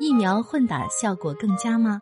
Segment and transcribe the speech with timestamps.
[0.00, 2.00] 疫苗混打效果更佳吗？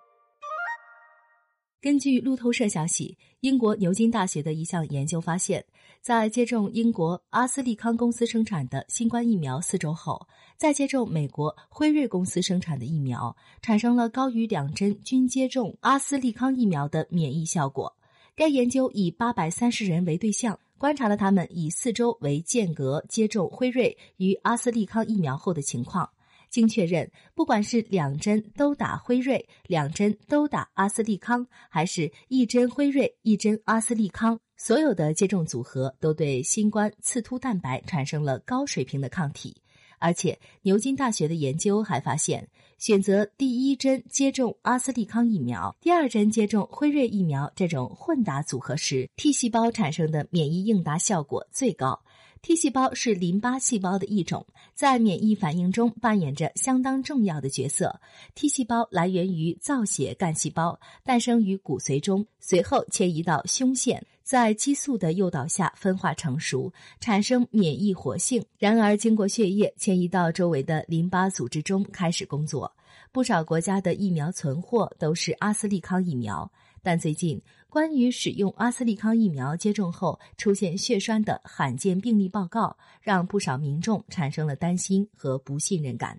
[1.81, 5.65] 根据路透社消息，英国牛津大学的一项研究发现，
[6.01, 17.93] 在接种英国阿斯利康公司生产的新冠疫苗四周后，再接种美国辉瑞公司生产的疫苗，产生了高于两针均接种阿斯利康疫苗的免疫效果。
[18.37, 26.09] 该研究以八百三十人为对象，观察了他们以四周为间隔接种辉瑞与阿斯利康疫苗后的情况。
[26.51, 39.57] 经确认，不管是两针都打辉瑞，两针都打阿斯利康，还是一针辉瑞一针阿斯利康，所有的接种组合都对新冠刺突蛋白产生了高水平的抗体。
[40.01, 52.01] 而且，牛津大学的研究还发现，选择第一针接种阿斯利康疫苗，第二针接种辉瑞疫苗这种混打组合时，T 细胞产生的免疫应答效果最高。
[52.41, 58.01] T 细胞是淋巴细胞的一种，在免疫反应中扮演着相当重要的角色。
[58.35, 68.45] T 细胞来源于造血干细胞，诞生于骨髓中，随后迁移到胸腺，在激素的诱导下分化成熟，产生免疫活性。
[68.57, 72.73] 然而，经过血液迁移到周围的淋巴组织中，开始工作。
[73.13, 76.51] 不少国家的疫苗存货都是阿斯利康疫苗。
[76.83, 86.19] 但最近，关于使用阿斯利康疫苗接种后出现血栓的罕见病例报告，让不少民众产生了担心和不信任感。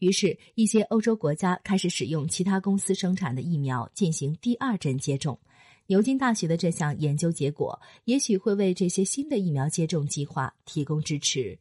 [0.00, 5.38] 于是，一些欧洲国家开始使用其他公司生产的疫苗进行第二针接种。
[5.86, 11.58] 牛津大学的这项研究结果，也许会为这些新的疫苗接种计划提供支持。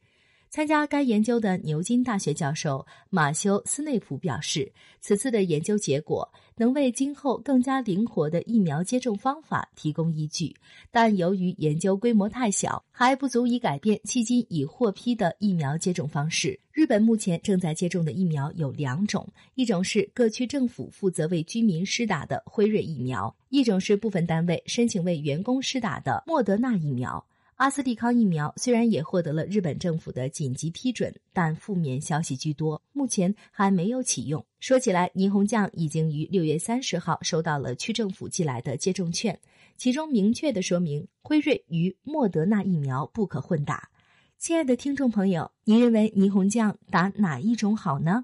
[0.50, 10.56] 参加该研究的牛津大学教授马修·斯内普表示，此次的研究结果能为今后更加灵活的疫苗接种方法提供依据，
[10.90, 16.60] 但由于研究规模太小，还不足以改变迄今已获批的疫苗接种方式。
[16.72, 27.24] 日本目前正在接种的疫苗有两种，一种是各区政府负责为居民施打的辉瑞疫苗，一种是部分单位申请为员工施打的莫德纳疫苗。
[27.60, 34.46] 阿斯利康疫苗虽然也获得了日本政府的紧急批准，但负面消息居多，目前还没有启用。
[34.62, 39.38] 说起来，霓虹酱已经于六月三十号收到了区政府寄来的接种券，
[39.76, 43.90] 其中明确的说明辉瑞与莫德纳疫苗不可混打。
[44.38, 48.24] 亲爱的听众朋友，您认为霓虹酱打哪一种好呢？